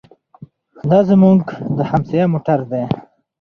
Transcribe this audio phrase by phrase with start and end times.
[0.89, 1.39] دا زموږ
[1.77, 2.83] د همسایه موټر دی.